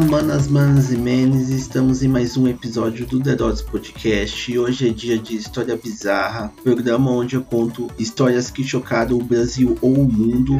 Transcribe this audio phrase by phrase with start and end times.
[0.00, 4.58] Olá, manas, manas e menes, estamos em mais um episódio do The Dots Podcast e
[4.58, 9.76] hoje é dia de História Bizarra, programa onde eu conto histórias que chocaram o Brasil
[9.82, 10.58] ou o mundo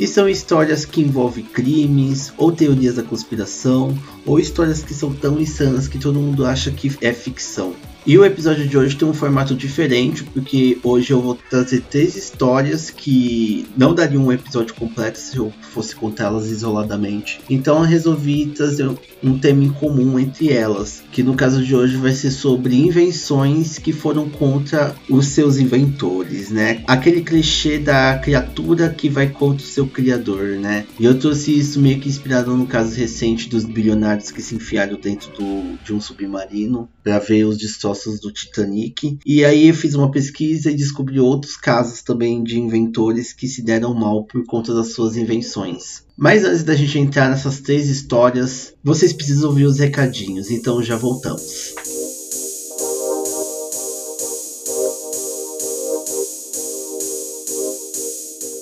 [0.00, 5.38] e são histórias que envolvem crimes, ou teorias da conspiração, ou histórias que são tão
[5.38, 7.74] insanas que todo mundo acha que é ficção.
[8.08, 12.16] E o episódio de hoje tem um formato diferente, porque hoje eu vou trazer três
[12.16, 17.38] histórias que não dariam um episódio completo se eu fosse contá-las isoladamente.
[17.50, 18.90] Então eu resolvi trazer
[19.22, 23.78] um tema em comum entre elas, que no caso de hoje vai ser sobre invenções
[23.78, 26.82] que foram contra os seus inventores, né?
[26.86, 30.86] Aquele clichê da criatura que vai contra o seu criador, né?
[30.98, 34.98] E eu trouxe isso meio que inspirado no caso recente dos bilionários que se enfiaram
[34.98, 39.18] dentro do, de um submarino para ver os destroços do Titanic.
[39.24, 43.62] E aí eu fiz uma pesquisa e descobri outros casos também de inventores que se
[43.62, 46.04] deram mal por conta das suas invenções.
[46.16, 50.96] Mas antes da gente entrar nessas três histórias, vocês precisam ouvir os recadinhos, então já
[50.96, 51.97] voltamos.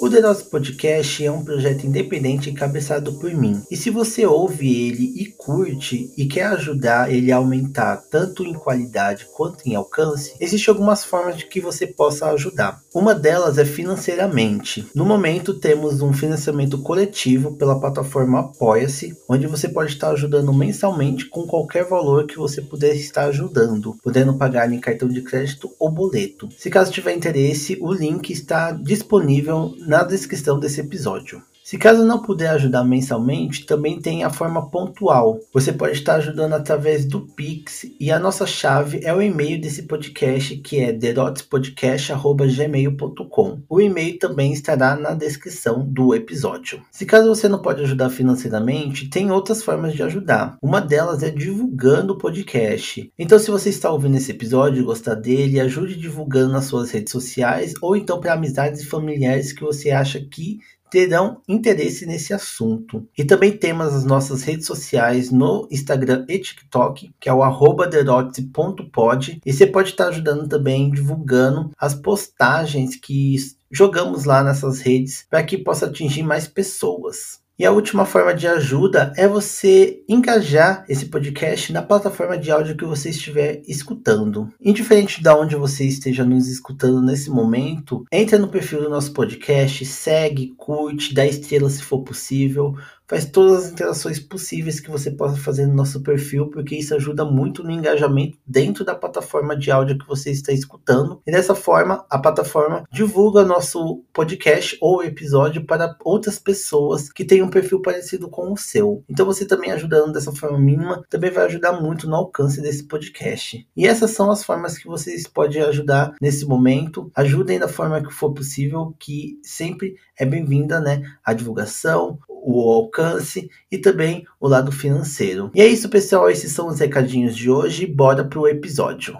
[0.06, 3.60] O The Podcast é um projeto independente encabeçado por mim.
[3.68, 8.52] E se você ouve ele e curte e quer ajudar ele a aumentar tanto em
[8.52, 12.80] qualidade quanto em alcance, existem algumas formas de que você possa ajudar.
[12.94, 14.86] Uma delas é financeiramente.
[14.94, 21.26] No momento temos um financiamento coletivo pela plataforma Apoia-se, onde você pode estar ajudando mensalmente
[21.26, 25.90] com qualquer valor que você puder estar ajudando, podendo pagar em cartão de crédito ou
[25.90, 26.48] boleto.
[26.56, 31.42] Se caso tiver interesse, o link está disponível na na descrição desse episódio.
[31.66, 35.40] Se caso não puder ajudar mensalmente, também tem a forma pontual.
[35.52, 39.82] Você pode estar ajudando através do Pix e a nossa chave é o e-mail desse
[39.82, 43.62] podcast que é derotspodcast@gmail.com.
[43.68, 46.80] O e-mail também estará na descrição do episódio.
[46.92, 50.56] Se caso você não pode ajudar financeiramente, tem outras formas de ajudar.
[50.62, 53.12] Uma delas é divulgando o podcast.
[53.18, 57.10] Então, se você está ouvindo esse episódio e gostar dele, ajude divulgando nas suas redes
[57.10, 60.60] sociais ou então para amizades e familiares que você acha que
[60.90, 63.08] terão interesse nesse assunto.
[63.16, 67.42] E também temos as nossas redes sociais no Instagram e TikTok, que é o
[67.86, 73.36] @derotse.pod, e você pode estar ajudando também divulgando as postagens que
[73.70, 77.40] jogamos lá nessas redes para que possa atingir mais pessoas.
[77.58, 82.76] E a última forma de ajuda é você engajar esse podcast na plataforma de áudio
[82.76, 84.52] que você estiver escutando.
[84.60, 89.86] Indiferente de onde você esteja nos escutando nesse momento, entre no perfil do nosso podcast,
[89.86, 92.74] segue, curte, dá estrelas se for possível,
[93.08, 97.24] faz todas as interações possíveis que você possa fazer no nosso perfil, porque isso ajuda
[97.24, 101.20] muito no engajamento dentro da plataforma de áudio que você está escutando.
[101.26, 107.42] E dessa forma, a plataforma divulga nosso podcast ou episódio para outras pessoas que têm
[107.42, 109.04] um perfil parecido com o seu.
[109.08, 113.66] Então você também ajudando dessa forma mínima, também vai ajudar muito no alcance desse podcast.
[113.76, 117.10] E essas são as formas que vocês podem ajudar nesse momento.
[117.14, 121.02] Ajudem da forma que for possível, que sempre é bem-vinda, né?
[121.24, 125.50] A divulgação, o alcance e também o lado financeiro.
[125.52, 126.30] E é isso, pessoal.
[126.30, 127.84] Esses são os recadinhos de hoje.
[127.86, 129.18] Bora pro episódio.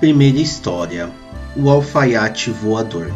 [0.00, 1.08] Primeira história:
[1.56, 3.12] O alfaiate voador.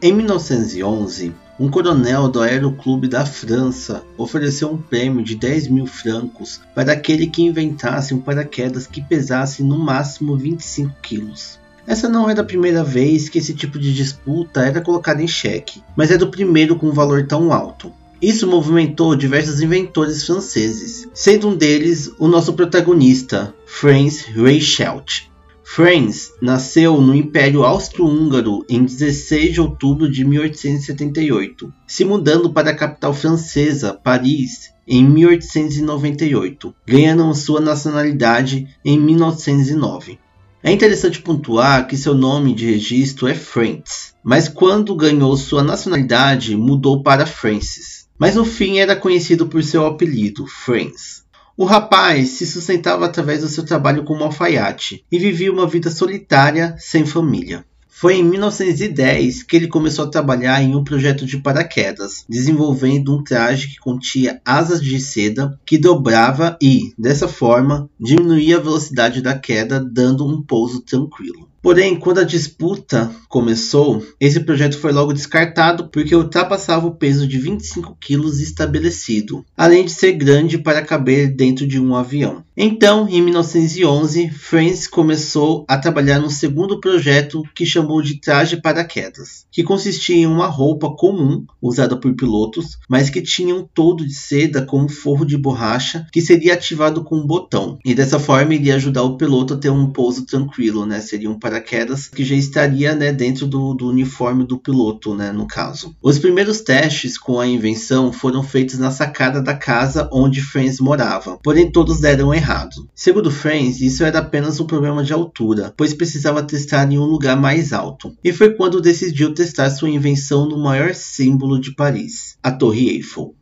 [0.00, 6.60] Em 1911, um coronel do Aeroclube da França ofereceu um prêmio de 10 mil francos
[6.72, 11.58] para aquele que inventasse um paraquedas que pesasse no máximo 25 quilos.
[11.84, 15.82] Essa não era a primeira vez que esse tipo de disputa era colocada em xeque,
[15.96, 17.92] mas era o primeiro com um valor tão alto.
[18.20, 25.28] Isso movimentou diversos inventores franceses, sendo um deles o nosso protagonista, Franz Reichelt.
[25.70, 32.74] Franz nasceu no Império Austro-Húngaro em 16 de outubro de 1878, se mudando para a
[32.74, 40.18] capital francesa, Paris, em 1898, ganhando sua nacionalidade em 1909.
[40.62, 46.56] É interessante pontuar que seu nome de registro é Franz, mas quando ganhou sua nacionalidade
[46.56, 48.08] mudou para Francis.
[48.18, 51.27] Mas no fim era conhecido por seu apelido, Franz.
[51.58, 56.76] O rapaz se sustentava através do seu trabalho como alfaiate e vivia uma vida solitária,
[56.78, 57.64] sem família.
[57.88, 63.24] Foi em 1910 que ele começou a trabalhar em um projeto de paraquedas, desenvolvendo um
[63.24, 69.36] traje que continha asas de seda que dobrava e, dessa forma, diminuía a velocidade da
[69.36, 71.48] queda, dando um pouso tranquilo.
[71.62, 77.38] Porém, quando a disputa começou, esse projeto foi logo descartado porque ultrapassava o peso de
[77.38, 82.44] 25 quilos estabelecido, além de ser grande para caber dentro de um avião.
[82.56, 89.46] Então, em 1911, Francis começou a trabalhar no segundo projeto que chamou de traje paraquedas,
[89.52, 94.14] que consistia em uma roupa comum usada por pilotos, mas que tinha um todo de
[94.14, 97.78] seda com um forro de borracha que seria ativado com um botão.
[97.84, 101.00] E dessa forma iria ajudar o piloto a ter um pouso tranquilo, né?
[101.00, 105.46] Seria um paraquedas que já estaria né, dentro do, do uniforme do piloto, né, no
[105.46, 105.96] caso.
[106.02, 111.38] Os primeiros testes com a invenção foram feitos na sacada da casa onde Franz morava,
[111.42, 112.86] porém todos deram errado.
[112.94, 117.36] Segundo Franz, isso era apenas um problema de altura, pois precisava testar em um lugar
[117.36, 118.14] mais alto.
[118.22, 123.34] E foi quando decidiu testar sua invenção no maior símbolo de Paris, a Torre Eiffel.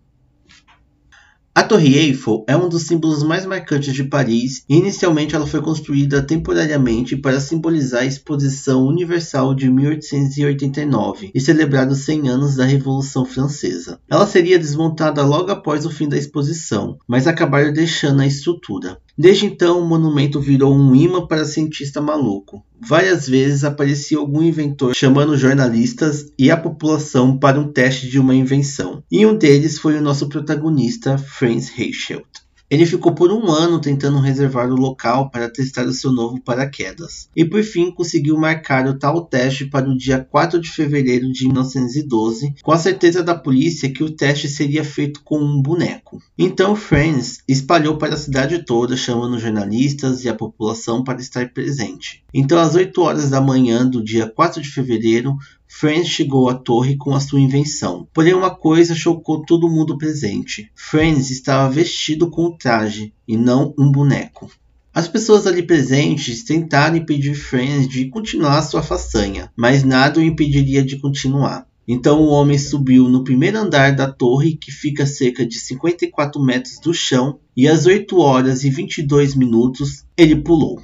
[1.56, 5.62] A Torre Eiffel é um dos símbolos mais marcantes de Paris e inicialmente ela foi
[5.62, 12.66] construída temporariamente para simbolizar a Exposição Universal de 1889 e celebrar os 100 anos da
[12.66, 13.98] Revolução Francesa.
[14.06, 18.98] Ela seria desmontada logo após o fim da exposição, mas acabaram deixando a estrutura.
[19.18, 22.62] Desde então, o monumento virou um imã para cientista maluco.
[22.78, 28.34] Várias vezes aparecia algum inventor chamando jornalistas e a população para um teste de uma
[28.34, 29.02] invenção.
[29.10, 32.45] E um deles foi o nosso protagonista, Franz Reichelt.
[32.68, 37.28] Ele ficou por um ano tentando reservar o local para testar o seu novo paraquedas,
[37.34, 41.46] e por fim conseguiu marcar o tal teste para o dia 4 de fevereiro de
[41.46, 46.20] 1912, com a certeza da polícia que o teste seria feito com um boneco.
[46.36, 52.24] Então Franz espalhou para a cidade toda, chamando jornalistas e a população para estar presente.
[52.34, 55.36] Então, às 8 horas da manhã do dia 4 de fevereiro,
[55.78, 58.08] Franz chegou à torre com a sua invenção.
[58.14, 60.70] Porém, uma coisa chocou todo mundo presente.
[60.74, 64.50] Franz estava vestido com traje e não um boneco.
[64.94, 70.82] As pessoas ali presentes tentaram impedir Franz de continuar sua façanha, mas nada o impediria
[70.82, 71.66] de continuar.
[71.86, 76.42] Então o homem subiu no primeiro andar da torre, que fica a cerca de 54
[76.42, 80.80] metros do chão, e às 8 horas e 22 minutos ele pulou.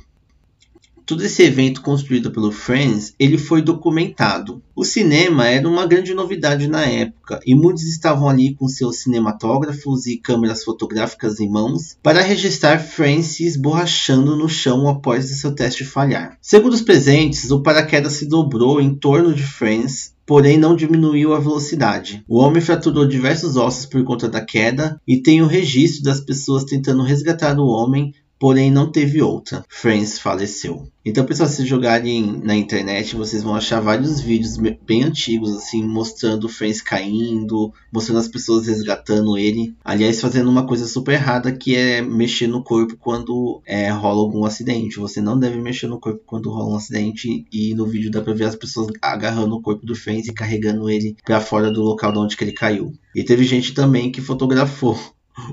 [1.12, 4.62] Todo esse evento construído pelo Friends, ele foi documentado.
[4.74, 10.06] O cinema era uma grande novidade na época e muitos estavam ali com seus cinematógrafos
[10.06, 15.54] e câmeras fotográficas em mãos para registrar Friends se esborrachando no chão após o seu
[15.54, 16.38] teste falhar.
[16.40, 21.40] Segundo os presentes, o paraquedas se dobrou em torno de Friends porém não diminuiu a
[21.40, 22.24] velocidade.
[22.28, 26.64] O homem fraturou diversos ossos por conta da queda e tem o registro das pessoas
[26.64, 29.64] tentando resgatar o homem porém não teve outra.
[29.68, 30.88] Friends faleceu.
[31.04, 36.44] Então, pessoal, se jogarem na internet, vocês vão achar vários vídeos bem antigos, assim, mostrando
[36.44, 39.76] o Friends caindo, mostrando as pessoas resgatando ele.
[39.84, 44.44] Aliás, fazendo uma coisa super errada que é mexer no corpo quando é, rola algum
[44.44, 44.98] acidente.
[44.98, 47.46] Você não deve mexer no corpo quando rola um acidente.
[47.52, 50.90] E no vídeo dá pra ver as pessoas agarrando o corpo do Friends e carregando
[50.90, 52.92] ele para fora do local de onde ele caiu.
[53.14, 54.98] E teve gente também que fotografou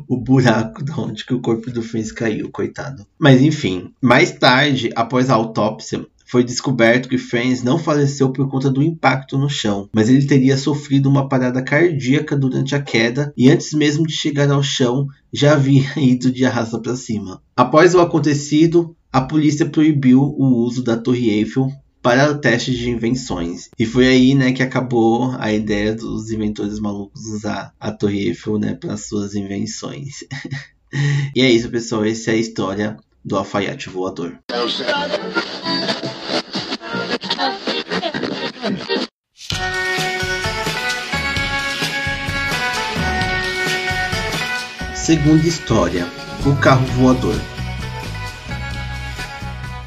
[0.08, 3.06] o buraco de onde que o corpo do Franz caiu, coitado.
[3.18, 8.70] Mas enfim, mais tarde, após a autópsia, foi descoberto que Franz não faleceu por conta
[8.70, 13.50] do impacto no chão, mas ele teria sofrido uma parada cardíaca durante a queda e
[13.50, 17.42] antes mesmo de chegar ao chão já havia ido de arrasta para cima.
[17.58, 22.90] Após o acontecido, a polícia proibiu o uso da Torre Eiffel para o teste de
[22.90, 23.70] invenções.
[23.78, 28.58] E foi aí, né, que acabou a ideia dos inventores malucos usar a Torre Eiffel,
[28.58, 30.24] né, para suas invenções.
[31.36, 32.06] e é isso, pessoal.
[32.06, 34.40] Essa é a história do alfaiate voador.
[44.96, 46.08] Segunda história:
[46.46, 47.59] o carro voador.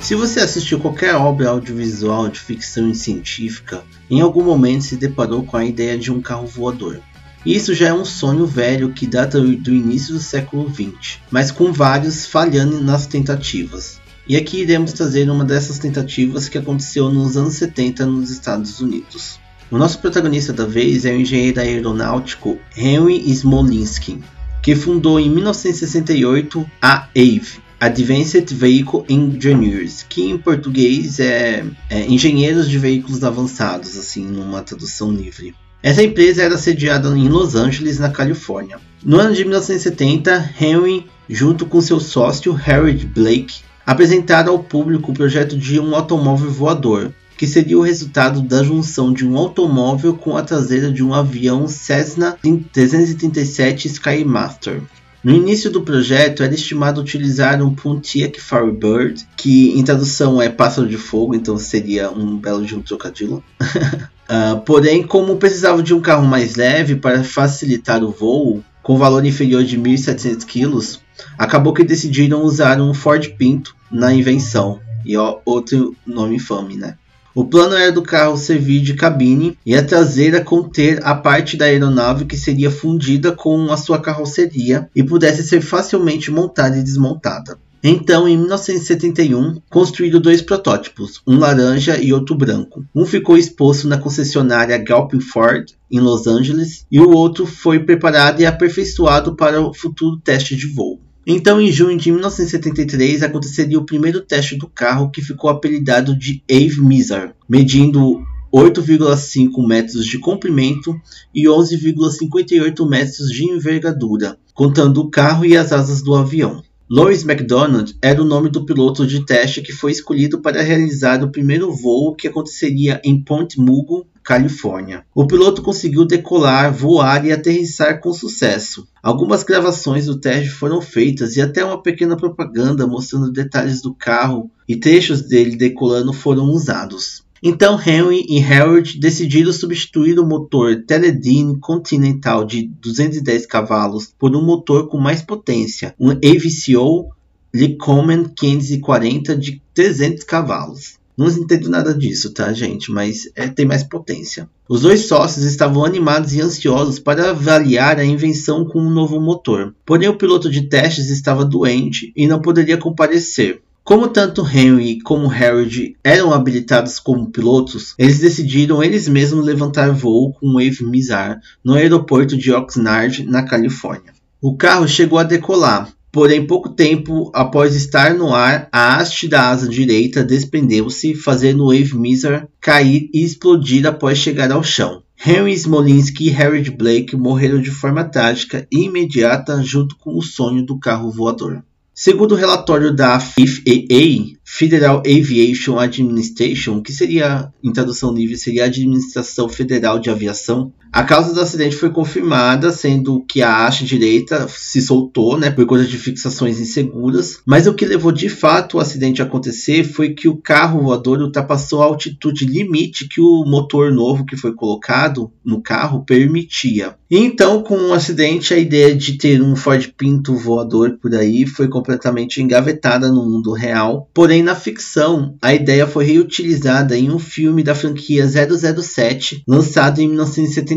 [0.02, 5.56] Se você assistiu qualquer obra audiovisual de ficção científica, em algum momento se deparou com
[5.56, 7.00] a ideia de um carro voador.
[7.46, 11.72] Isso já é um sonho velho que data do início do século XX, mas com
[11.72, 14.00] vários falhando nas tentativas.
[14.28, 19.38] E aqui iremos trazer uma dessas tentativas que aconteceu nos anos 70 nos Estados Unidos.
[19.70, 24.20] O nosso protagonista da vez é o engenheiro aeronáutico Henry Smolinski,
[24.60, 32.70] que fundou em 1968 a AVE, Advanced Vehicle Engineers, que em português é, é Engenheiros
[32.70, 35.52] de Veículos Avançados, assim, numa tradução livre.
[35.82, 38.78] Essa empresa era sediada em Los Angeles, na Califórnia.
[39.04, 45.14] No ano de 1970, Henry, junto com seu sócio Harry Blake, apresentaram ao público o
[45.14, 50.36] projeto de um automóvel voador, que seria o resultado da junção de um automóvel com
[50.36, 52.38] a traseira de um avião Cessna
[52.72, 54.80] 337 Skymaster.
[55.24, 60.88] No início do projeto era estimado utilizar um Pontiac Firebird, que em tradução é pássaro
[60.88, 63.42] de fogo, então seria um belo de um trocadilho.
[63.60, 69.24] uh, porém, como precisava de um carro mais leve para facilitar o voo, com valor
[69.24, 70.98] inferior de 1.700 kg,
[71.38, 74.80] acabou que decidiram usar um Ford Pinto na invenção.
[75.04, 76.96] E ó, outro nome infame, né?
[77.34, 81.64] O plano era do carro servir de cabine e a traseira conter a parte da
[81.64, 87.58] aeronave que seria fundida com a sua carroceria e pudesse ser facilmente montada e desmontada.
[87.82, 92.84] Então, em 1971, construíram dois protótipos, um laranja e outro branco.
[92.94, 98.40] Um ficou exposto na concessionária Galpin Ford, em Los Angeles, e o outro foi preparado
[98.40, 101.00] e aperfeiçoado para o futuro teste de voo.
[101.26, 106.42] Então, em junho de 1973, aconteceria o primeiro teste do carro, que ficou apelidado de
[106.50, 108.20] Ave Mizar, medindo
[108.52, 111.00] 8,5 metros de comprimento
[111.34, 116.62] e 11,58 metros de envergadura, contando o carro e as asas do avião.
[116.90, 121.30] Lois McDonald era o nome do piloto de teste que foi escolhido para realizar o
[121.30, 125.04] primeiro voo que aconteceria em Point Mugu, Califórnia.
[125.14, 128.86] O piloto conseguiu decolar, voar e aterrissar com sucesso.
[129.02, 134.50] Algumas gravações do teste foram feitas e até uma pequena propaganda mostrando detalhes do carro
[134.68, 137.24] e trechos dele decolando foram usados.
[137.42, 144.44] Então Henry e Harold decidiram substituir o motor Teledyne Continental de 210 cavalos por um
[144.44, 147.10] motor com mais potência, um AVCO
[147.52, 151.01] Lycoming 540 de 300 cavalos.
[151.22, 152.90] Não entendo nada disso, tá, gente?
[152.90, 154.48] Mas é, tem mais potência.
[154.68, 159.72] Os dois sócios estavam animados e ansiosos para avaliar a invenção com um novo motor.
[159.86, 163.62] Porém, o piloto de testes estava doente e não poderia comparecer.
[163.84, 170.32] Como tanto Henry como Harold eram habilitados como pilotos, eles decidiram eles mesmos levantar voo
[170.32, 174.12] com o Wave Mizar no aeroporto de Oxnard, na Califórnia.
[174.40, 179.48] O carro chegou a decolar, Porém, pouco tempo após estar no ar, a haste da
[179.48, 185.02] asa direita desprendeu-se, fazendo Wave Miser cair e explodir após chegar ao chão.
[185.24, 190.66] Henry Smolinski e Harold Blake morreram de forma trágica e imediata junto com o sonho
[190.66, 191.64] do carro voador.
[191.94, 198.66] Segundo o relatório da FAA, Federal Aviation Administration, que seria, em tradução livre, seria a
[198.66, 204.46] Administração Federal de Aviação, a causa do acidente foi confirmada, sendo que a haste direita
[204.48, 208.80] se soltou, né, por conta de fixações inseguras, mas o que levou de fato o
[208.80, 213.90] acidente a acontecer foi que o carro voador ultrapassou a altitude limite que o motor
[213.90, 216.94] novo que foi colocado no carro permitia.
[217.10, 221.68] Então, com o acidente, a ideia de ter um Ford Pinto voador por aí foi
[221.68, 227.62] completamente engavetada no mundo real, porém na ficção, a ideia foi reutilizada em um filme
[227.62, 230.08] da franquia 007, lançado em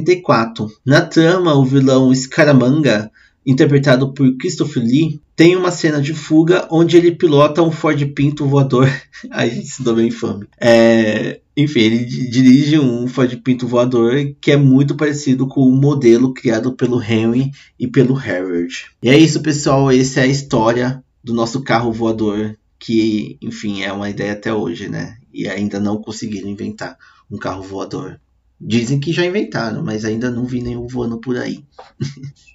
[0.05, 0.71] 1974.
[0.85, 3.11] Na trama, o vilão Scaramanga,
[3.45, 8.45] interpretado por Christopher Lee, tem uma cena de fuga onde ele pilota um Ford Pinto
[8.45, 8.89] voador.
[9.31, 10.47] Aí isso dá bem infame.
[10.59, 16.33] É, enfim, ele dirige um Ford Pinto voador que é muito parecido com o modelo
[16.33, 18.85] criado pelo Henry e pelo Harold.
[19.03, 19.91] E é isso, pessoal.
[19.91, 24.87] Essa é a história do nosso carro voador que, enfim, é uma ideia até hoje,
[24.87, 25.17] né?
[25.33, 26.97] E ainda não conseguiram inventar
[27.29, 28.19] um carro voador.
[28.59, 31.65] Dizem que já inventaram, mas ainda não vi nenhum voando por aí.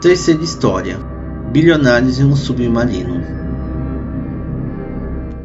[0.00, 0.98] Terceira história:
[1.52, 3.20] Bilionários em um submarino.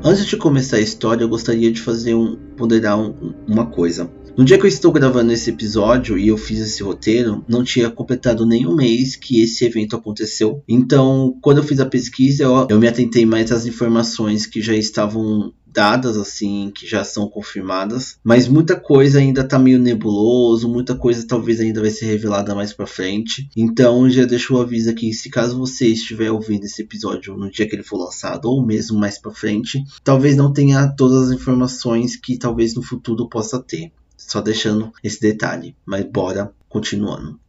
[0.04, 4.12] Antes de começar a história, eu gostaria de fazer um ponderar um, uma coisa.
[4.38, 7.90] No dia que eu estou gravando esse episódio e eu fiz esse roteiro, não tinha
[7.90, 10.64] completado nenhum mês que esse evento aconteceu.
[10.68, 14.74] Então, quando eu fiz a pesquisa, eu, eu me atentei mais às informações que já
[14.74, 20.96] estavam dadas assim que já são confirmadas, mas muita coisa ainda tá meio nebuloso, muita
[20.96, 23.50] coisa talvez ainda vai ser revelada mais para frente.
[23.56, 27.68] Então já deixo o aviso aqui, se caso você estiver ouvindo esse episódio no dia
[27.68, 32.16] que ele for lançado ou mesmo mais para frente, talvez não tenha todas as informações
[32.16, 33.92] que talvez no futuro possa ter.
[34.28, 37.40] Só deixando esse detalhe, mas bora continuando.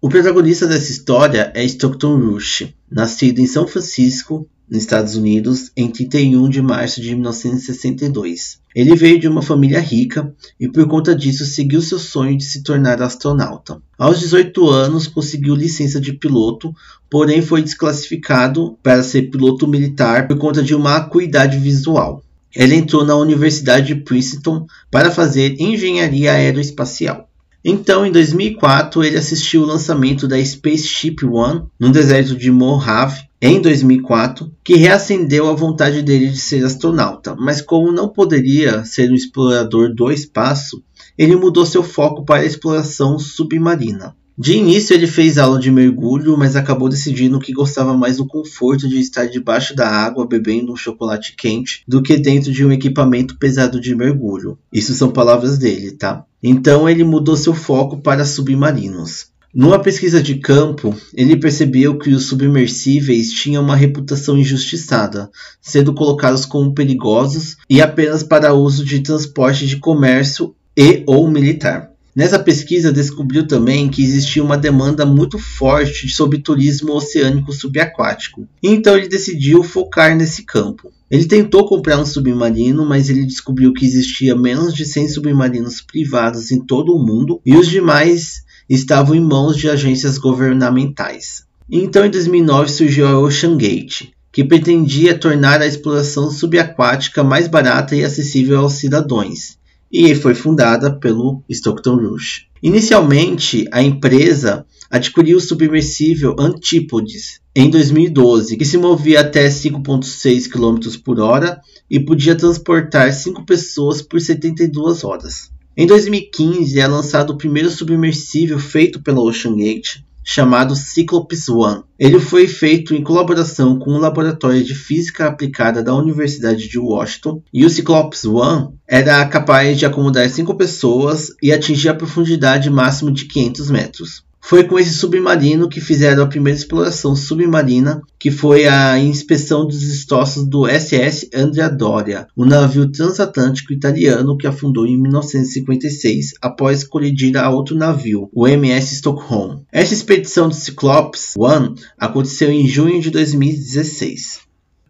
[0.00, 5.88] O protagonista dessa história é Stockton Rush, nascido em São Francisco, nos Estados Unidos, em
[5.88, 8.60] 31 de março de 1962.
[8.74, 12.62] Ele veio de uma família rica e, por conta disso, seguiu seu sonho de se
[12.62, 13.82] tornar astronauta.
[13.98, 16.74] Aos 18 anos, conseguiu licença de piloto,
[17.10, 22.24] porém foi desclassificado para ser piloto militar por conta de uma acuidade visual.
[22.54, 27.28] Ele entrou na Universidade de Princeton para fazer engenharia aeroespacial.
[27.64, 33.60] Então, em 2004, ele assistiu o lançamento da Spaceship One no deserto de Mojave, em
[33.60, 39.14] 2004, que reacendeu a vontade dele de ser astronauta, mas como não poderia ser um
[39.14, 40.82] explorador do espaço,
[41.16, 44.16] ele mudou seu foco para a exploração submarina.
[44.36, 48.88] De início ele fez aula de mergulho, mas acabou decidindo que gostava mais do conforto
[48.88, 53.36] de estar debaixo da água bebendo um chocolate quente do que dentro de um equipamento
[53.36, 54.58] pesado de mergulho.
[54.72, 56.24] Isso são palavras dele, tá?
[56.42, 59.32] Então ele mudou seu foco para submarinos.
[59.54, 66.46] Numa pesquisa de campo, ele percebeu que os submersíveis tinham uma reputação injustiçada, sendo colocados
[66.46, 71.91] como perigosos e apenas para uso de transporte de comércio e ou militar.
[72.14, 78.98] Nessa pesquisa, descobriu também que existia uma demanda muito forte sobre turismo oceânico subaquático, então
[78.98, 80.92] ele decidiu focar nesse campo.
[81.10, 86.50] Ele tentou comprar um submarino, mas ele descobriu que existia menos de 100 submarinos privados
[86.50, 91.44] em todo o mundo e os demais estavam em mãos de agências governamentais.
[91.70, 97.96] Então, em 2009 surgiu a Ocean Gate, que pretendia tornar a exploração subaquática mais barata
[97.96, 99.61] e acessível aos cidadãos
[99.92, 102.46] e foi fundada pelo Stockton Rush.
[102.62, 110.98] Inicialmente, a empresa adquiriu o submersível Antipodes em 2012, que se movia até 5,6 km
[111.04, 115.50] por hora e podia transportar 5 pessoas por 72 horas.
[115.76, 121.82] Em 2015 é lançado o primeiro submersível feito pela OceanGate, chamado Cyclops One.
[121.98, 127.42] Ele foi feito em colaboração com o Laboratório de Física Aplicada da Universidade de Washington,
[127.52, 133.12] e o Cyclops One era capaz de acomodar cinco pessoas e atingir a profundidade máxima
[133.12, 134.24] de 500 metros.
[134.44, 139.78] Foi com esse submarino que fizeram a primeira exploração submarina, que foi a inspeção dos
[139.78, 147.36] destroços do SS Andrea Doria, um navio transatlântico italiano que afundou em 1956 após colidir
[147.36, 149.60] a outro navio, o MS Stockholm.
[149.72, 154.40] Essa expedição do Cyclops One aconteceu em junho de 2016.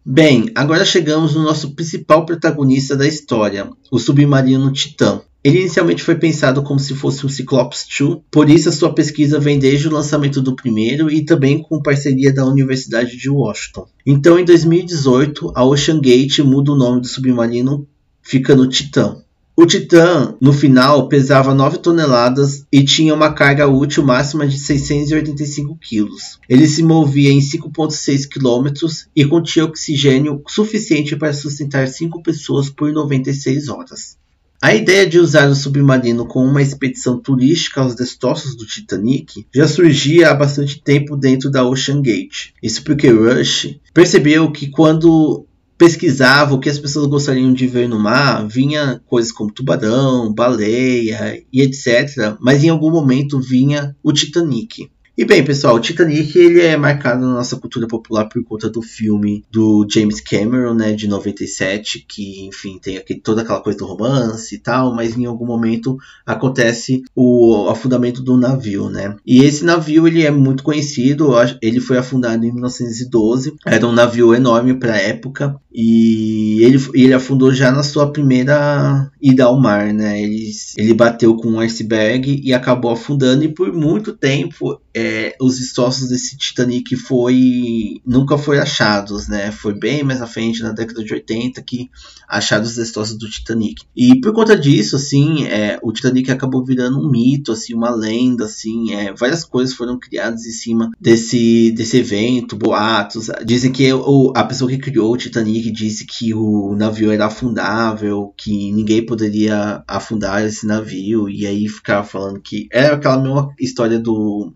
[0.04, 5.20] Bem, agora chegamos no nosso principal protagonista da história, o submarino Titã.
[5.44, 9.40] Ele inicialmente foi pensado como se fosse um Cyclops 2, por isso a sua pesquisa
[9.40, 13.88] vem desde o lançamento do primeiro e também com parceria da Universidade de Washington.
[14.06, 17.88] Então, em 2018, a Ocean Gate muda o nome do submarino,
[18.22, 19.16] ficando Titã.
[19.54, 25.76] O Titã, no final, pesava 9 toneladas e tinha uma carga útil máxima de 685
[25.76, 26.08] kg.
[26.48, 28.72] Ele se movia em 5,6 km
[29.14, 34.21] e continha oxigênio suficiente para sustentar 5 pessoas por 96 horas.
[34.62, 39.66] A ideia de usar o submarino como uma expedição turística aos destroços do Titanic já
[39.66, 42.52] surgia há bastante tempo dentro da Ocean Gate.
[42.62, 45.44] Isso porque Rush percebeu que quando
[45.76, 51.42] pesquisava o que as pessoas gostariam de ver no mar, vinha coisas como tubarão, baleia
[51.52, 52.36] e etc.
[52.40, 54.91] Mas em algum momento vinha o Titanic.
[55.14, 58.80] E bem, pessoal, o Titanic ele é marcado na nossa cultura popular por conta do
[58.80, 64.54] filme do James Cameron, né, de 97, que, enfim, tem toda aquela coisa do romance
[64.54, 69.14] e tal, mas em algum momento acontece o afundamento do navio, né?
[69.26, 74.34] E esse navio ele é muito conhecido, ele foi afundado em 1912, era um navio
[74.34, 79.92] enorme para a época e ele, ele afundou já na sua primeira ida ao mar,
[79.92, 80.22] né?
[80.22, 85.58] Ele, ele bateu com um iceberg e acabou afundando e por muito tempo é, os
[85.58, 89.50] destroços desse Titanic foi nunca foi achados, né?
[89.50, 91.90] Foi bem mais à frente na década de 80 que
[92.28, 93.82] acharam os destroços do Titanic.
[93.96, 98.44] E por conta disso, assim, é, o Titanic acabou virando um mito, assim, uma lenda,
[98.44, 103.30] assim, é, várias coisas foram criadas em cima desse desse evento, boatos.
[103.44, 108.32] Dizem que o, a pessoa que criou o Titanic disse que o navio era afundável,
[108.36, 113.98] que ninguém poderia afundar esse navio e aí ficava falando que era aquela mesma história
[113.98, 114.52] do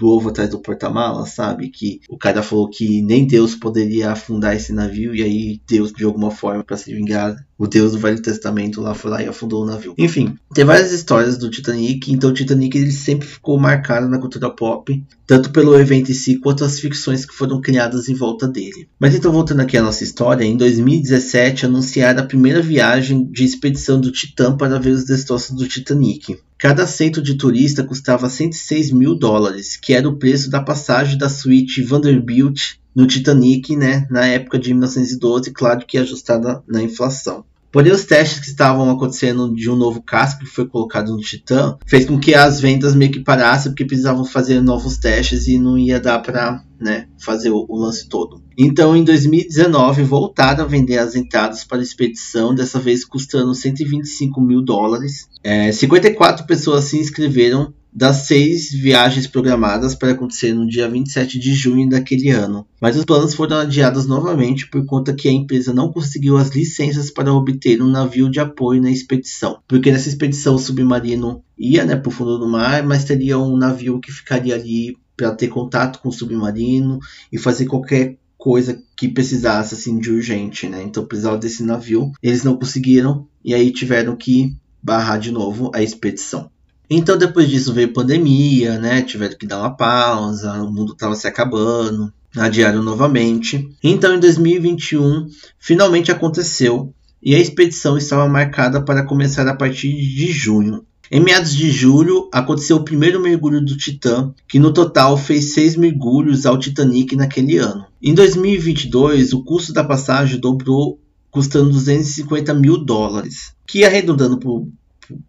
[0.00, 1.68] do ovo atrás do porta-mala, sabe?
[1.68, 6.04] Que o cara falou que nem Deus poderia afundar esse navio e aí Deus de
[6.04, 9.62] alguma forma para se vingar o deus do Velho Testamento lá foi lá e afundou
[9.62, 9.94] o navio.
[9.98, 14.48] Enfim, tem várias histórias do Titanic, então o Titanic ele sempre ficou marcado na cultura
[14.48, 18.88] pop, tanto pelo evento em si quanto as ficções que foram criadas em volta dele.
[18.98, 24.00] Mas então voltando aqui à nossa história, em 2017 anunciaram a primeira viagem de expedição
[24.00, 26.38] do Titã para ver os destroços do Titanic.
[26.60, 31.26] Cada assento de turista custava 106 mil dólares, que era o preço da passagem da
[31.26, 37.46] suíte Vanderbilt no Titanic, né, na época de 1912, claro que ajustada na inflação.
[37.72, 41.78] Porém, os testes que estavam acontecendo de um novo casco que foi colocado no Titan
[41.86, 45.78] fez com que as vendas meio que parassem, porque precisavam fazer novos testes e não
[45.78, 48.42] ia dar para né, fazer o, o, lance todo.
[48.58, 54.40] Então, em 2019, voltaram a vender as entradas para a expedição, dessa vez custando 125
[54.40, 55.28] mil dólares.
[55.44, 61.54] É, 54 pessoas se inscreveram das seis viagens programadas para acontecer no dia 27 de
[61.54, 62.66] junho daquele ano.
[62.80, 67.10] Mas os planos foram adiados novamente por conta que a empresa não conseguiu as licenças
[67.10, 69.58] para obter um navio de apoio na expedição.
[69.66, 73.56] Porque nessa expedição o submarino ia né, para o fundo do mar, mas teria um
[73.56, 76.98] navio que ficaria ali para ter contato com o submarino
[77.30, 80.82] e fazer qualquer coisa que precisasse assim de urgente, né?
[80.82, 82.10] Então precisava desse navio.
[82.22, 86.50] Eles não conseguiram e aí tiveram que barrar de novo a expedição.
[86.90, 89.00] Então depois disso veio pandemia, né?
[89.00, 93.70] Tiveram que dar uma pausa, o mundo estava se acabando, adiaram novamente.
[93.82, 100.32] Então em 2021 finalmente aconteceu e a expedição estava marcada para começar a partir de
[100.32, 100.84] junho.
[101.12, 105.74] Em meados de julho, aconteceu o primeiro mergulho do Titã, que no total fez seis
[105.74, 107.84] mergulhos ao Titanic naquele ano.
[108.00, 114.38] Em 2022, o custo da passagem dobrou, custando 250 mil dólares, que arredondando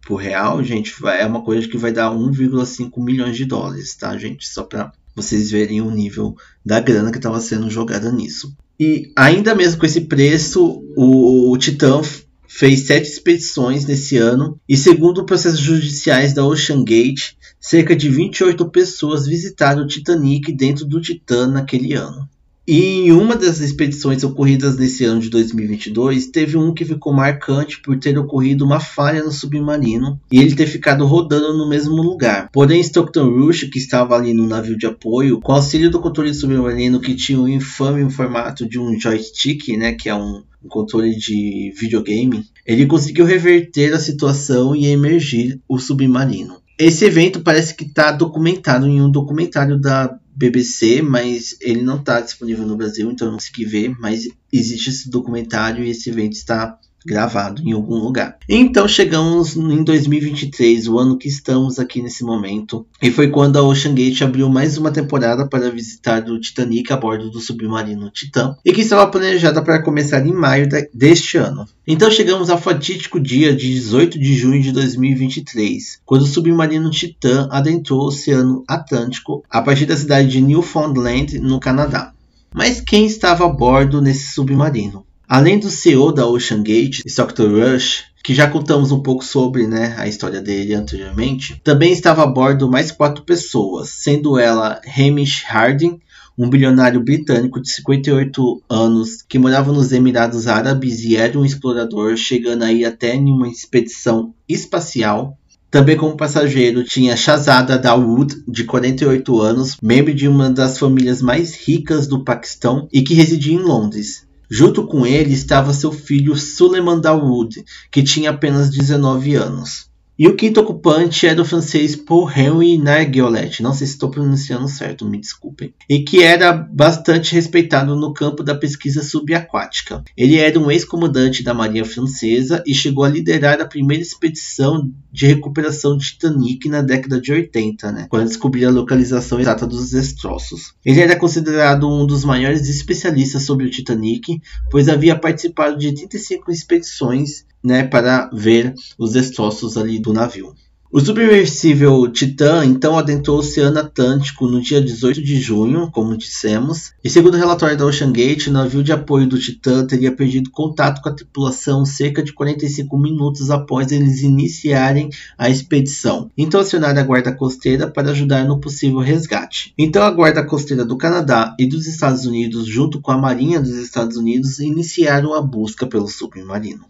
[0.00, 4.48] pro real, gente, é uma coisa que vai dar 1,5 milhões de dólares, tá, gente?
[4.48, 8.54] Só para vocês verem o nível da grana que estava sendo jogada nisso.
[8.78, 12.00] E ainda mesmo com esse preço, o, o Titã
[12.48, 18.70] fez sete expedições nesse ano e segundo processos judiciais da Ocean Gate, cerca de 28
[18.70, 22.28] pessoas visitaram o Titanic dentro do Titã naquele ano.
[22.66, 27.80] E em uma das expedições ocorridas nesse ano de 2022, teve um que ficou marcante
[27.80, 32.48] por ter ocorrido uma falha no submarino e ele ter ficado rodando no mesmo lugar.
[32.52, 37.00] Porém, Stockton Rush, que estava ali no navio de apoio, com auxílio do controle submarino
[37.00, 41.74] que tinha um infame formato de um joystick, né, que é um, um controle de
[41.76, 46.62] videogame, ele conseguiu reverter a situação e emergir o submarino.
[46.78, 52.20] Esse evento parece que está documentado em um documentário da BBC, mas ele não está
[52.20, 53.94] disponível no Brasil, então eu não consegui ver.
[53.98, 58.36] Mas existe esse documentário e esse evento está gravado em algum lugar.
[58.48, 63.62] Então chegamos em 2023, o ano que estamos aqui nesse momento, e foi quando a
[63.62, 68.56] Ocean Gate abriu mais uma temporada para visitar o Titanic a bordo do submarino Titan,
[68.64, 71.66] e que estava planejada para começar em maio deste ano.
[71.86, 77.48] Então chegamos ao fatídico dia de 18 de junho de 2023, quando o submarino Titan
[77.50, 82.12] adentrou o Oceano Atlântico a partir da cidade de Newfoundland, no Canadá.
[82.54, 85.06] Mas quem estava a bordo nesse submarino?
[85.34, 89.94] Além do CEO da Ocean Gate, Stockton Rush, que já contamos um pouco sobre né,
[89.96, 95.98] a história dele anteriormente, também estava a bordo mais quatro pessoas, sendo ela Hamish Harding,
[96.36, 102.14] um bilionário britânico de 58 anos que morava nos Emirados Árabes e era um explorador,
[102.14, 105.38] chegando aí até em uma expedição espacial.
[105.70, 111.54] Também como passageiro tinha Shahzada Dawood, de 48 anos, membro de uma das famílias mais
[111.54, 114.30] ricas do Paquistão e que residia em Londres.
[114.54, 119.90] Junto com ele estava seu filho Suleiman Dawood, que tinha apenas 19 anos.
[120.18, 124.68] E o quinto ocupante era o francês Paul Henry Narguiolet, não sei se estou pronunciando
[124.68, 130.04] certo, me desculpem, e que era bastante respeitado no campo da pesquisa subaquática.
[130.14, 135.26] Ele era um ex-comandante da Marinha Francesa e chegou a liderar a primeira expedição de
[135.26, 140.74] recuperação de Titanic na década de 80, né, quando descobriu a localização exata dos destroços.
[140.84, 146.50] Ele era considerado um dos maiores especialistas sobre o Titanic, pois havia participado de 35
[146.50, 150.54] expedições né, para ver os destroços ali do navio.
[150.94, 156.92] O submersível Titan então adentrou o Oceano Atlântico no dia 18 de junho, como dissemos,
[157.02, 160.50] e segundo o relatório da Ocean Gate, o navio de apoio do Titan teria perdido
[160.50, 166.30] contato com a tripulação cerca de 45 minutos após eles iniciarem a expedição.
[166.36, 169.72] Então acionaram a guarda costeira para ajudar no possível resgate.
[169.78, 173.76] Então a guarda costeira do Canadá e dos Estados Unidos, junto com a Marinha dos
[173.76, 176.84] Estados Unidos, iniciaram a busca pelo submarino.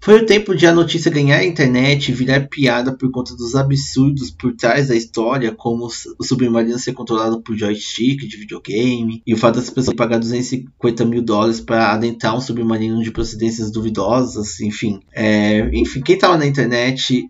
[0.00, 3.56] Foi o tempo de a notícia ganhar a internet e virar piada por conta dos
[3.56, 9.34] absurdos por trás da história, como o submarino ser controlado por joystick de videogame, e
[9.34, 14.60] o fato das pessoas pagar 250 mil dólares para adentrar um submarino de procedências duvidosas,
[14.60, 15.00] enfim.
[15.12, 17.28] É, enfim, quem estava na internet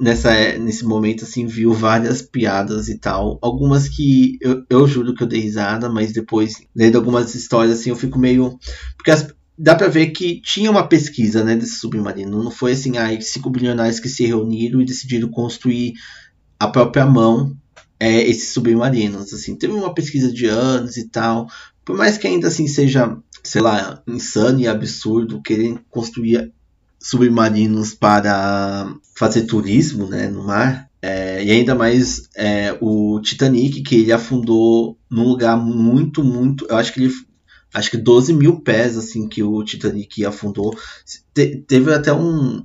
[0.00, 3.38] nessa, nesse momento, assim, viu várias piadas e tal.
[3.42, 7.90] Algumas que eu, eu juro que eu dei risada, mas depois, lendo algumas histórias, assim,
[7.90, 8.58] eu fico meio.
[8.96, 12.42] Porque as, dá para ver que tinha uma pesquisa né, desse submarino.
[12.42, 15.94] Não foi assim, ah, cinco bilionários que se reuniram e decidiram construir
[16.58, 17.56] a própria mão
[17.98, 19.32] é, esses submarinos.
[19.32, 21.48] Assim, teve uma pesquisa de anos e tal.
[21.84, 26.52] Por mais que ainda assim seja, sei lá, insano e absurdo querer construir
[26.98, 30.88] submarinos para fazer turismo né, no mar.
[31.00, 36.66] É, e ainda mais é, o Titanic, que ele afundou num lugar muito, muito.
[36.68, 37.14] Eu acho que ele.
[37.72, 40.76] Acho que 12 mil pés, assim, que o Titanic afundou.
[41.34, 42.64] Te, teve até um,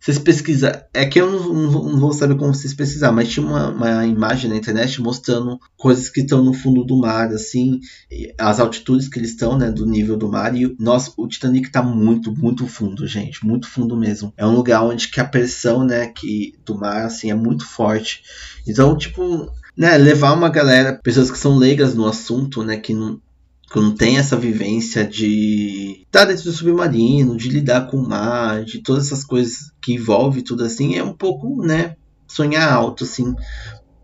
[0.00, 0.72] vocês pesquisam.
[0.94, 4.06] É que eu não, não, não, vou saber como vocês pesquisar, mas tinha uma, uma
[4.06, 7.80] imagem na internet mostrando coisas que estão no fundo do mar, assim,
[8.38, 10.56] as altitudes que eles estão, né, do nível do mar.
[10.56, 14.32] E, nossa, o Titanic está muito, muito fundo, gente, muito fundo mesmo.
[14.36, 18.22] É um lugar onde que a pressão, né, que, do mar, assim, é muito forte.
[18.66, 23.20] Então, tipo, né, levar uma galera, pessoas que são leigas no assunto, né, que não,
[23.70, 28.64] que não tem essa vivência de estar dentro do submarino, de lidar com o mar,
[28.64, 31.94] de todas essas coisas que envolve tudo assim, é um pouco, né,
[32.26, 33.32] sonhar alto, assim,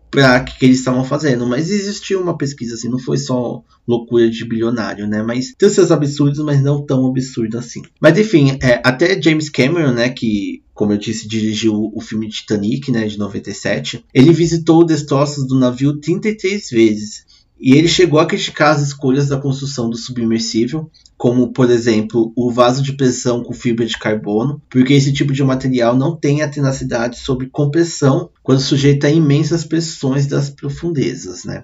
[0.09, 1.45] para que, que eles estavam fazendo.
[1.45, 5.21] Mas existiu uma pesquisa, assim, não foi só loucura de bilionário, né?
[5.21, 7.81] Mas tem seus absurdos, mas não tão absurdo assim.
[7.99, 12.91] Mas enfim, é, até James Cameron, né, que como eu disse, dirigiu o filme Titanic,
[12.91, 14.05] né, de 97.
[14.13, 17.26] Ele visitou os destroços do navio 33 vezes
[17.59, 22.51] e ele chegou a criticar as escolhas da construção do submersível, como, por exemplo, o
[22.51, 26.49] vaso de pressão com fibra de carbono, porque esse tipo de material não tem a
[26.49, 31.43] tenacidade sob compressão quando sujeito a imensas pressões das profundezas.
[31.43, 31.63] Né?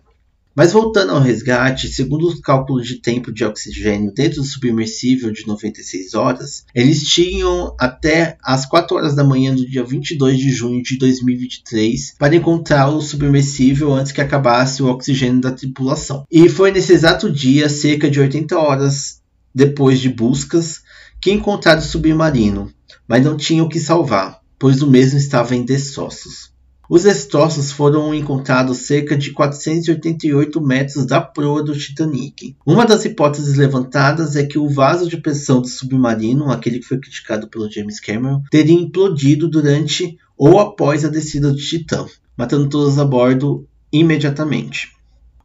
[0.56, 5.48] Mas voltando ao resgate, segundo os cálculos de tempo de oxigênio dentro do submersível de
[5.48, 10.84] 96 horas, eles tinham até as 4 horas da manhã do dia 22 de junho
[10.84, 16.24] de 2023 para encontrar o submersível antes que acabasse o oxigênio da tripulação.
[16.32, 19.22] E foi nesse exato dia, cerca de 80 horas
[19.56, 20.82] depois de buscas,
[21.20, 22.72] que encontraram o submarino,
[23.08, 26.53] mas não tinham o que salvar, pois o mesmo estava em destroços.
[26.94, 32.56] Os destroços foram encontrados cerca de 488 metros da proa do Titanic.
[32.64, 37.00] Uma das hipóteses levantadas é que o vaso de pressão do submarino, aquele que foi
[37.00, 42.06] criticado pelo James Cameron, teria implodido durante ou após a descida do Titã,
[42.38, 44.92] matando todos a bordo imediatamente.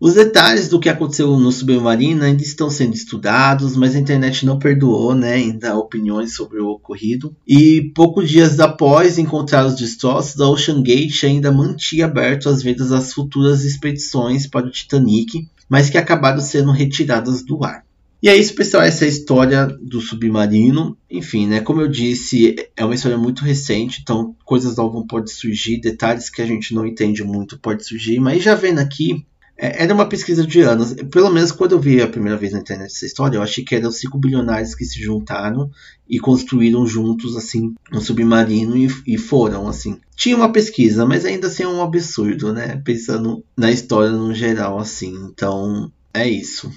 [0.00, 4.56] Os detalhes do que aconteceu no submarino ainda estão sendo estudados, mas a internet não
[4.56, 7.34] perdoou, né, ainda opiniões sobre o ocorrido.
[7.46, 12.90] E poucos dias após encontrar os destroços, a Ocean Gate ainda mantinha aberto as vendas
[12.90, 17.84] das futuras expedições para o Titanic, mas que acabaram sendo retiradas do ar.
[18.20, 18.82] E é isso, pessoal.
[18.82, 20.96] Essa é a história do submarino.
[21.08, 21.60] Enfim, né?
[21.60, 26.42] Como eu disse, é uma história muito recente, então coisas novas podem surgir, detalhes que
[26.42, 28.18] a gente não entende muito podem surgir.
[28.18, 29.24] Mas já vendo aqui,
[29.58, 30.94] é, era uma pesquisa de anos.
[31.10, 33.74] Pelo menos quando eu vi a primeira vez na internet essa história, eu achei que
[33.74, 35.68] eram cinco bilionários que se juntaram
[36.08, 39.98] e construíram juntos, assim, um submarino e, e foram, assim.
[40.14, 42.80] Tinha uma pesquisa, mas ainda assim é um absurdo, né?
[42.84, 45.12] Pensando na história no geral, assim.
[45.30, 46.70] Então, é isso.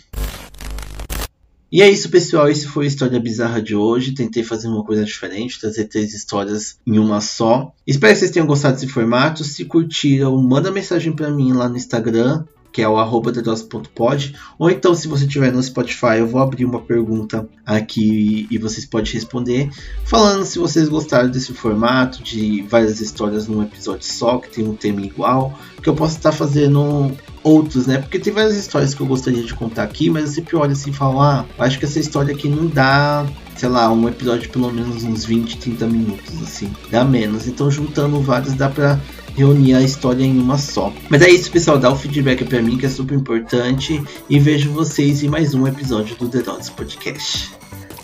[1.71, 2.49] E é isso, pessoal.
[2.49, 4.13] Esse foi a história bizarra de hoje.
[4.13, 7.73] Tentei fazer uma coisa diferente, trazer três histórias em uma só.
[7.87, 9.43] Espero que vocês tenham gostado desse formato.
[9.43, 14.69] Se curtiram, manda mensagem para mim lá no Instagram que é o arroba dedose.pod, ou
[14.69, 19.13] então se você estiver no Spotify, eu vou abrir uma pergunta aqui e vocês podem
[19.13, 19.69] responder,
[20.05, 24.75] falando se vocês gostaram desse formato, de várias histórias num episódio só, que tem um
[24.75, 27.11] tema igual, que eu posso estar fazendo
[27.43, 27.97] outros, né?
[27.97, 30.91] Porque tem várias histórias que eu gostaria de contar aqui, mas eu sempre olho assim
[30.91, 33.25] e falo, ah, acho que essa história aqui não dá
[33.61, 37.47] sei lá, um episódio de pelo menos uns 20, 30 minutos, assim, dá menos.
[37.47, 38.99] Então, juntando vários, dá pra
[39.35, 40.93] reunir a história em uma só.
[41.09, 41.77] Mas é isso, pessoal.
[41.77, 44.01] Dá o feedback para mim que é super importante.
[44.29, 47.51] E vejo vocês em mais um episódio do The Dots Podcast.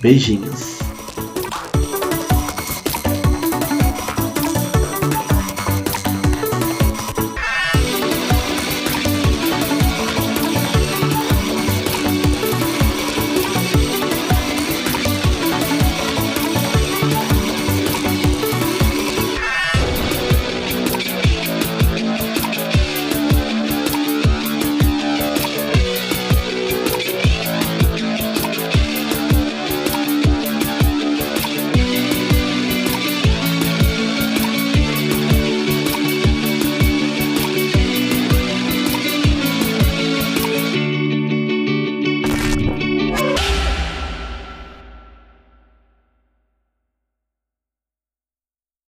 [0.01, 0.86] Beijinhos.